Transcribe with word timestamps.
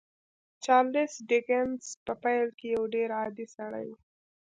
چارلیس 0.65 1.13
ډیکنز 1.29 1.81
په 2.05 2.13
پیل 2.23 2.47
کې 2.57 2.67
یو 2.75 2.83
ډېر 2.93 3.09
عادي 3.19 3.45
سړی 3.55 3.85
و 3.89 3.93